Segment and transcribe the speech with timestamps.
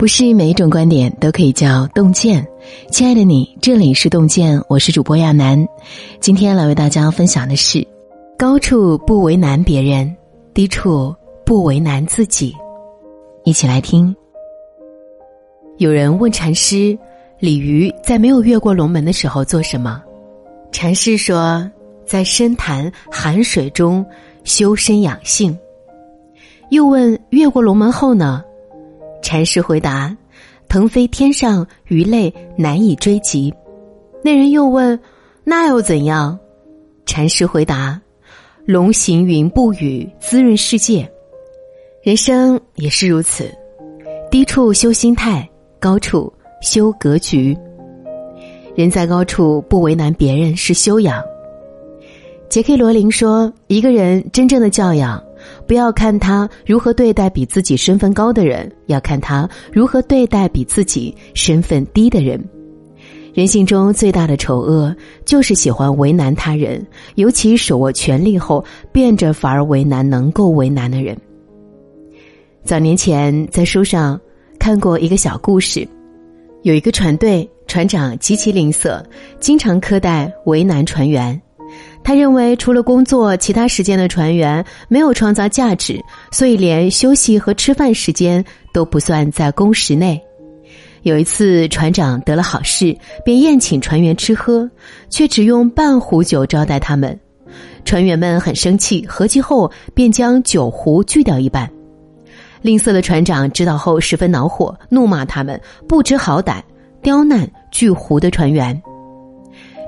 [0.00, 2.42] 不是每一种观点都可以叫洞见。
[2.90, 5.68] 亲爱的你，这里是洞见，我是主播亚楠。
[6.20, 7.86] 今天来为大家分享的是：
[8.38, 10.16] 高处不为难别人，
[10.54, 11.14] 低处
[11.44, 12.56] 不为难自己。
[13.44, 14.16] 一起来听。
[15.76, 16.98] 有人问禅师
[17.38, 20.02] ：“鲤鱼在没有越过龙门的时候做什么？”
[20.72, 21.70] 禅师说
[22.06, 24.02] ：“在深潭寒水中
[24.44, 25.54] 修身养性。”
[26.72, 28.42] 又问：“越过龙门后呢？”
[29.30, 30.12] 禅师回答
[30.68, 33.54] ：“腾飞天上，鱼类难以追及。”
[34.24, 34.98] 那人又问
[35.46, 36.36] ：“那又怎样？”
[37.06, 38.00] 禅师回答
[38.66, 41.08] ：“龙行云布雨，滋润世界。
[42.02, 43.48] 人生也是如此，
[44.32, 47.56] 低处修心态，高处修格局。
[48.74, 51.22] 人在高处不为难别人是修养。”
[52.50, 55.22] 杰克·罗琳说：“一个人真正的教养。”
[55.70, 62.44] 不要看他如何对待比自己身份高的人，要看他如何对待比自己身份低的人。
[63.32, 64.92] 人性中最大的丑恶，
[65.24, 71.16] 就是喜欢为难他人，尤其手握权力后，变着法儿为难能够为难的人。
[72.64, 74.20] 早年前在书上
[74.58, 75.86] 看过一个小故事，
[76.62, 79.00] 有一个船队，船长极其吝啬，
[79.38, 81.40] 经常苛待为难船员。
[82.10, 88.44] 他认为，除了工作，其他时间的船员没有创造价值，所以连休息和吃饭时间
[88.74, 90.20] 都不算在工时内。
[91.02, 94.68] 有一次，船长得了好事，便宴请船员吃喝，
[95.08, 97.16] 却只用半壶酒招待他们。
[97.84, 101.70] 船员们很生气，合计后便将酒壶锯掉一半。
[102.60, 106.56] 吝啬的船长知道后十分恼火，怒骂他们不知好歹，
[107.02, 108.82] 刁难锯壶的船员。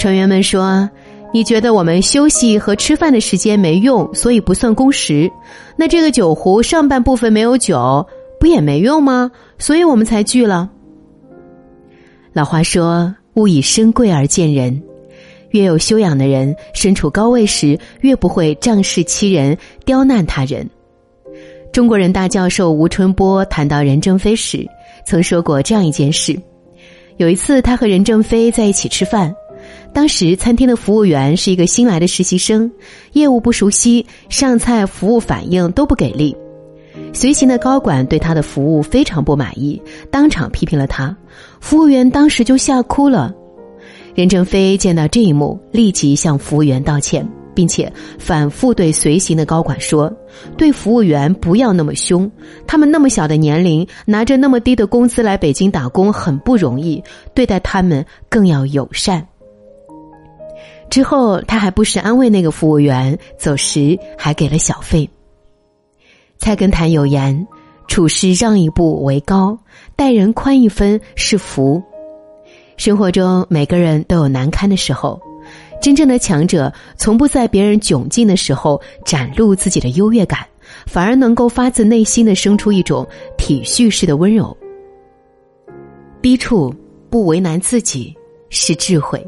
[0.00, 0.90] 船员们说。
[1.32, 5.30] 你觉得我们休息和吃饭的时间没用，所以不算工时。
[5.76, 8.06] 那这个酒壶上半部分没有酒，
[8.40, 9.30] 不也没用吗？
[9.58, 10.70] 所以我们才聚了。
[12.32, 14.82] 老话说：“勿以身贵而贱人。”
[15.50, 20.68] 越有修养的人，身处高位时，越不会仗势欺人、刁难他人。
[21.72, 24.66] 中国人大教授吴春波谈到任正非时，
[25.06, 26.38] 曾说过这样一件事：
[27.16, 29.34] 有一次，他和任正非在一起吃饭。
[29.92, 32.70] 当时餐厅的服务员是一个新来的实习生，
[33.12, 36.36] 业务不熟悉，上菜服务反应都不给力。
[37.12, 41.16] 随行的高管对他的服务非常不满意，当场批评了他。
[41.60, 43.34] 服务员当时就吓哭了。
[44.14, 50.12] 任正非见到这一幕，立即向服务员道歉，并且反复对随行的高管说
[50.58, 52.30] ：“对服务员不要那么凶，
[52.66, 59.26] 他们那么小的年龄，拿着那么低的工资来北京打工很不容易，对待他们更要友善。”
[60.90, 65.08] 之后，他还不时安慰那个服务员，走时还给了小费。
[66.38, 67.46] 菜根谭有言
[67.88, 69.58] ：“处事让一步为高，
[69.96, 71.82] 待人宽一分是福。”
[72.76, 75.20] 生活中每个人都有难堪的时候，
[75.82, 80.46] 真正的强者从不在别人窘境的时候展露自己的优越感，
[80.86, 83.06] 反而能够发自内心的生出一种
[83.36, 84.56] 体恤式的温柔。
[86.22, 86.74] 低处
[87.10, 88.16] 不为难自己
[88.48, 89.24] 是智慧。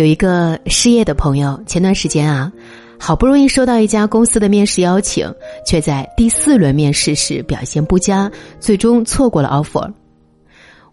[0.00, 2.50] 有一个失业的朋友，前段时间啊，
[2.98, 5.30] 好不容易收到一家公司的面试邀请，
[5.66, 9.92] 却在第四轮面试时表现不佳，最终错过了 offer。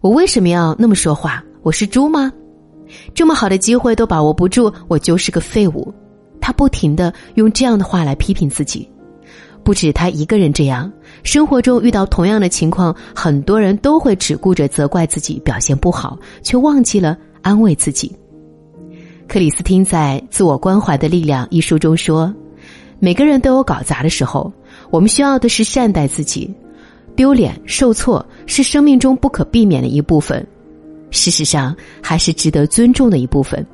[0.02, 1.42] 我为什么要那么说话？
[1.62, 2.30] 我是猪吗？
[3.14, 5.90] 这么好的机会都把握不住，我就是个废物。
[6.38, 8.86] 他不停的用这样的话来批评自己，
[9.64, 10.92] 不止他一个人这样，
[11.22, 18.14] 生活中遇到同样的情况，很多人都会只顾着责怪自己表现不好，却忘记了安慰自己。
[19.28, 22.34] 克里斯汀在《自我关怀的力量》一书中说
[22.98, 24.50] ：“每个人都有搞砸的时候，
[24.90, 26.50] 我们需要的是善待自己。
[27.14, 30.44] 丢脸、受挫是生命中不可避免的一部分，
[31.10, 33.64] 事实上还是值得尊重的一部分。”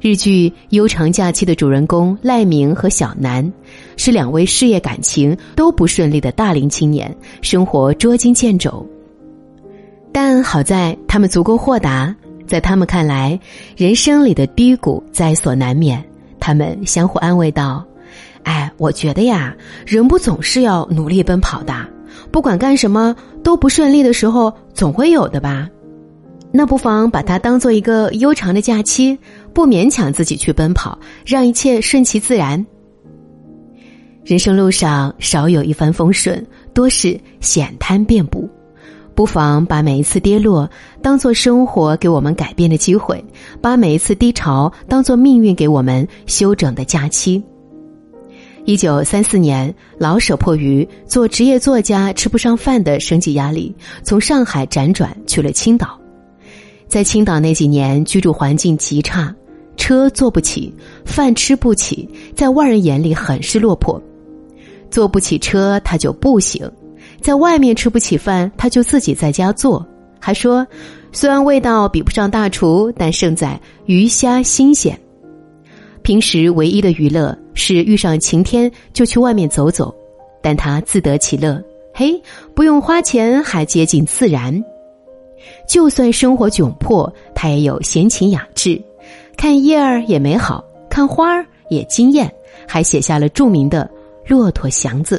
[0.00, 3.52] 日剧《悠长假期》的主人公赖明和小南，
[3.96, 8.86] 是两位事业感情都不顺利的大龄青年，生活捉襟见肘，
[10.12, 12.14] 但好在他们足够豁达。
[12.46, 13.38] 在他们看来，
[13.76, 16.04] 人生里的低谷在所难免。
[16.38, 17.84] 他们相互安慰道
[18.44, 19.54] ：“哎，我觉得呀，
[19.86, 21.74] 人不总是要努力奔跑的，
[22.30, 25.68] 不管干什么都不顺利的时候，总会有的吧？
[26.52, 29.18] 那不妨把它当做一个悠长的假期，
[29.52, 32.64] 不勉强自己去奔跑，让一切顺其自然。
[34.22, 38.48] 人生路上少有一帆风顺，多是险滩遍布。”
[39.14, 40.68] 不妨把每一次跌落
[41.00, 43.24] 当做生活给我们改变的机会，
[43.60, 47.42] 把每一次低潮当做命运给我们休整的假期。
[48.64, 56.00] 一九三四年，老舍迫于做职业作家吃不上饭的生计压力，从上海辗转去了青岛。
[56.88, 59.34] 在青岛那几年，居住环境极差，
[59.76, 60.74] 车坐不起，
[61.04, 64.02] 饭吃不起，在外人眼里很是落魄。
[64.90, 66.66] 坐不起车，他就步行；
[67.24, 69.82] 在外面吃不起饭，他就自己在家做。
[70.20, 70.66] 还说，
[71.10, 74.94] 虽然味道比不上大厨，但胜在鱼虾新鲜。
[76.02, 79.94] 平时唯一的娱乐是遇上晴天就去外面走走，
[80.42, 81.58] 但他自得其乐。
[81.94, 82.12] 嘿，
[82.54, 84.62] 不用花钱，还接近自然。
[85.66, 88.78] 就算生活窘迫，他也有闲情雅致，
[89.34, 92.30] 看叶儿也美好，看花儿也惊艳，
[92.68, 93.90] 还写下了著名的
[94.30, 95.16] 《骆驼祥子》。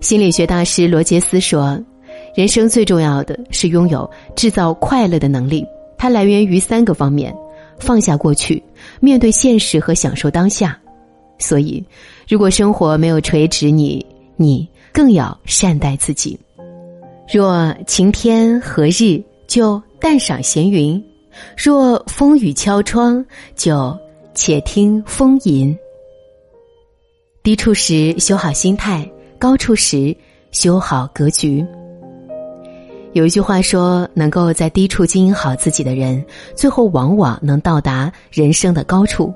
[0.00, 1.78] 心理学大师罗杰斯说
[2.34, 5.64] ：“人生最重要的是拥有制造快乐的能力，
[5.98, 7.34] 它来源于三个方面：
[7.78, 8.62] 放下过去，
[8.98, 10.78] 面对现实和享受当下。
[11.38, 11.84] 所以，
[12.28, 14.04] 如果生活没有垂直你，
[14.36, 16.38] 你更要善待自己。”
[17.32, 21.00] 若晴天何日，就淡赏闲云；
[21.56, 23.24] 若风雨敲窗，
[23.54, 23.96] 就
[24.34, 25.76] 且听风吟。
[27.42, 29.08] 低处时修好心态，
[29.40, 30.14] 高处时
[30.50, 31.64] 修好格局。
[33.14, 36.22] 有一句话说：“能够在低处经营好自己的人，
[36.54, 39.32] 最后往往能到达人生的高处。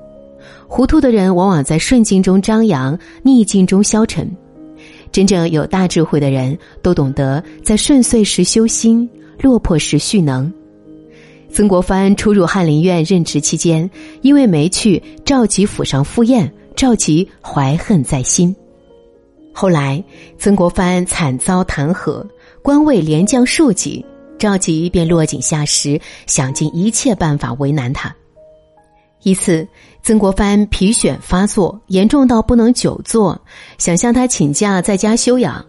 [0.67, 4.31] 糊涂的人往往在顺境中张扬，逆境中消沉。”
[5.11, 9.09] 真正有大智慧的人都懂得在顺遂时修心，
[9.41, 10.53] 落魄时蓄能。
[11.49, 13.89] 曾国藩初入翰林院任职期间，
[14.21, 18.55] 因为没去赵佶府上赴宴，赵佶怀恨在心。
[19.57, 20.03] 后来
[20.37, 22.21] 曾国藩惨遭弹劾，
[22.61, 24.05] 官位连降数级，
[24.37, 25.97] 赵佶便落井下石，
[26.27, 28.13] 想尽一切办法为难他。
[29.23, 29.65] 一次，
[30.03, 33.39] 曾国藩皮癣发作，严重到不能久坐，
[33.77, 35.65] 想向他请假在家休养。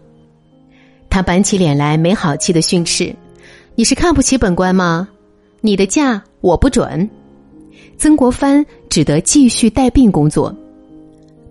[1.09, 3.15] 他板起脸来，没好气的训斥
[3.73, 5.07] ：“你是看不起本官吗？
[5.61, 7.09] 你的假我不准。”
[7.97, 10.53] 曾国藩只得继续带病工作。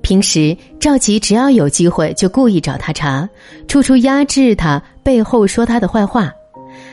[0.07, 3.29] 平时赵佶只要有机会，就故意找他茬，
[3.67, 6.33] 处处压制他，背后说他的坏话，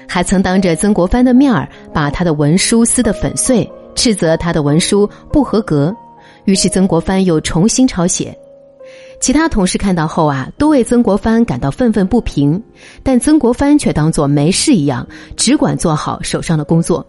[0.08, 3.72] 还曾当着曾国藩的面儿把他的文书撕得粉碎。
[3.94, 5.96] 斥责他的文书不合格，
[6.46, 8.36] 于是曾国藩又重新抄写。
[9.22, 12.60] 其他同事看到后啊，都为曾国藩感到愤愤不平，
[13.04, 15.08] 但曾国藩却当作没事一样，
[15.38, 17.06] 只管做好手上的工作。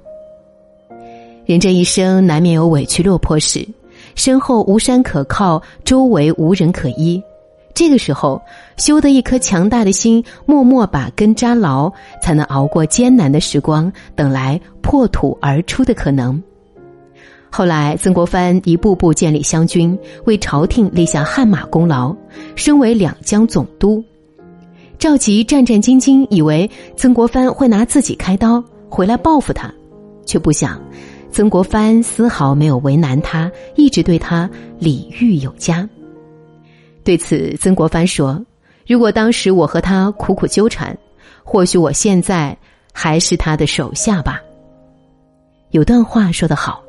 [1.47, 3.67] 人这一生难免有委屈落魄时，
[4.15, 7.23] 身后无山可靠，周围无人可依，
[7.75, 8.41] 这个时候
[8.77, 16.41] 修得一颗强大的心，默默把根扎牢，才能熬过艰难的时光，等来破土而出的可能。
[17.51, 22.15] 后来，曾国藩一步步建立湘军，为朝廷立下汗马功劳，
[22.57, 24.03] 升为两江总督。
[24.99, 29.73] 赵佶战战兢兢，以为曾国藩会拿自己开刀回来报复他，
[30.27, 30.81] 却不想，
[31.35, 34.49] 曾国藩丝毫没有为难他，一直对他
[34.79, 35.87] 礼遇有加。
[37.03, 38.41] 对此，曾国藩说
[38.87, 40.97] ：“如果当时我和他苦苦纠缠，
[41.43, 42.57] 或许我现在
[42.93, 44.41] 还是他的手下吧。”
[45.73, 46.81] 有段话说得好。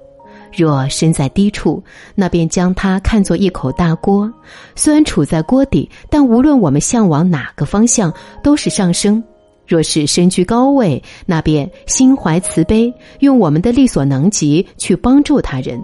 [0.56, 1.84] 若身在低处，
[2.14, 4.32] 那便将它看作一口大锅。
[4.76, 8.14] 虽然处在锅底，但无论我们向往哪个方向，
[8.44, 9.24] 都是上升。
[9.68, 15.82] 若是身居高位，那便心怀慈悲，用我们的力所能及去帮助他人。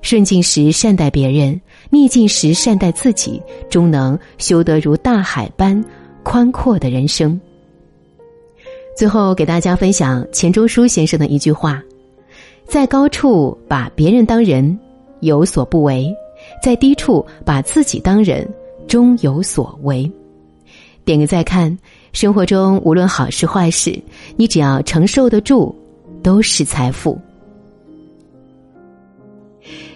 [0.00, 5.84] 顺境时善待别人，逆境时善待自己，终能修得如大海般
[6.22, 7.40] 宽阔的人生。
[8.96, 11.82] 最后，给大家分享钱钟书先生的一句话。
[12.64, 14.78] 在高处把别人当人，
[15.20, 16.12] 有所不为；
[16.62, 18.46] 在低处把自己当人，
[18.86, 20.10] 终有所为。
[21.04, 21.76] 点个再看，
[22.12, 24.02] 生活中无论好事坏事，
[24.36, 25.74] 你只要承受得住，
[26.22, 27.18] 都是财富。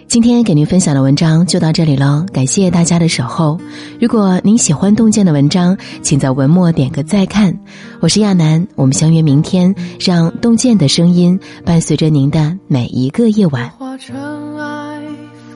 [0.05, 3.59] 今天给您分享的文章就到这里了，感谢大家的守候。
[3.99, 7.57] 如果您喜欢洞见的文章，请在文末点个再看。
[7.99, 13.67] 我是亚楠，我们相约明天，让洞见的声音伴随着您的每一个夜晚。
[13.71, 14.15] 化尘
[14.59, 15.01] 埃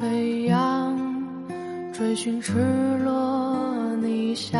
[0.01, 0.97] 飞扬，
[1.93, 2.53] 追寻赤
[3.03, 4.59] 裸逆翔，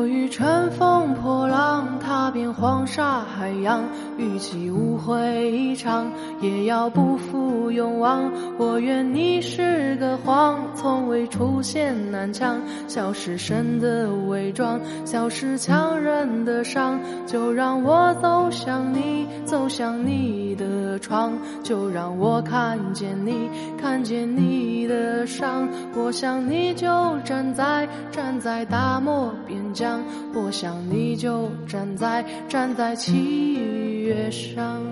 [0.00, 3.84] 我欲乘风破浪，踏遍黄沙海洋，
[4.16, 8.30] 与其误会一场，也要不负勇往。
[8.58, 17.00] 我愿你是个谎，从未出现南墙，消失神的伪装，消失强忍的伤。
[17.26, 23.48] 就让我走向你，走向你的窗，就让我看见你，
[23.80, 25.68] 看见你的伤。
[25.94, 26.86] 我想你就
[27.24, 30.02] 站在，站在大漠边疆。
[30.34, 33.54] 我想你就站在站在七
[34.02, 34.89] 月上。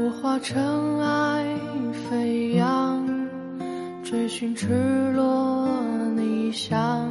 [0.00, 1.44] 我化尘埃
[2.08, 3.04] 飞扬，
[4.04, 4.68] 追寻赤
[5.12, 5.68] 裸
[6.14, 7.10] 逆翔。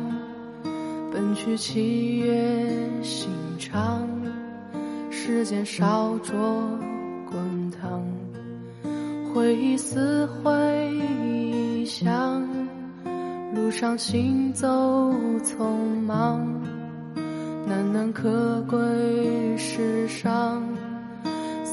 [1.11, 3.29] 奔去七月心
[3.59, 4.07] 肠，
[5.11, 6.33] 时间烧灼
[7.29, 8.01] 滚烫，
[9.33, 12.41] 回忆撕毁臆想，
[13.53, 14.65] 路上行走
[15.43, 15.65] 匆
[16.05, 16.39] 忙，
[17.67, 18.77] 难能可贵
[19.57, 20.63] 世上，